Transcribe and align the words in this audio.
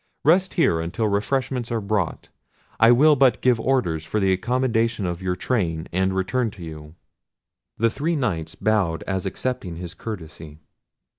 Rest 0.23 0.55
here 0.55 0.81
until 0.81 1.07
refreshments 1.07 1.71
are 1.71 1.79
brought. 1.79 2.29
I 2.79 2.91
will 2.91 3.15
but 3.15 3.39
give 3.39 3.59
orders 3.59 4.03
for 4.03 4.19
the 4.19 4.33
accommodation 4.33 5.05
of 5.05 5.21
your 5.21 5.35
train, 5.35 5.87
and 5.91 6.15
return 6.15 6.49
to 6.57 6.63
you." 6.63 6.95
The 7.77 7.91
three 7.91 8.15
Knights 8.15 8.55
bowed 8.55 9.03
as 9.03 9.27
accepting 9.27 9.75
his 9.75 9.93
courtesy. 9.93 10.57